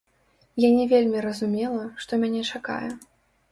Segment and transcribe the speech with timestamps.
[0.63, 2.91] Я не вельмі разумела, што мяне чакае.